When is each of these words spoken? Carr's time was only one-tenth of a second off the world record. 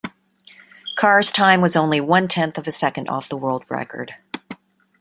Carr's 0.95 1.31
time 1.31 1.61
was 1.61 1.75
only 1.75 2.01
one-tenth 2.01 2.57
of 2.57 2.65
a 2.67 2.71
second 2.71 3.07
off 3.07 3.29
the 3.29 3.37
world 3.37 3.63
record. 3.69 4.15